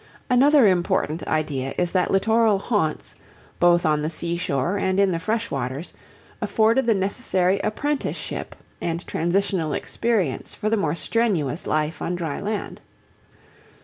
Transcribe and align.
Another 0.31 0.65
important 0.65 1.27
idea 1.27 1.75
is 1.77 1.91
that 1.91 2.09
littoral 2.09 2.57
haunts, 2.57 3.13
both 3.59 3.85
on 3.85 4.01
the 4.01 4.09
seashore 4.09 4.75
and 4.77 4.99
in 4.99 5.11
the 5.11 5.19
freshwaters, 5.19 5.93
afforded 6.41 6.87
the 6.87 6.95
necessary 6.95 7.59
apprenticeship 7.63 8.55
and 8.81 9.05
transitional 9.05 9.73
experience 9.73 10.55
for 10.55 10.71
the 10.71 10.75
more 10.75 10.95
strenuous 10.95 11.67
life 11.67 12.01
on 12.01 12.15
dry 12.15 12.39
land. 12.39 12.81